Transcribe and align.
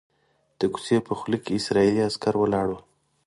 د 0.59 0.61
کوڅې 0.73 0.97
په 1.07 1.13
خوله 1.19 1.37
کې 1.43 1.57
اسرائیلي 1.59 2.01
عسکر 2.09 2.33
ولاړ 2.37 2.67
وو. 2.71 2.79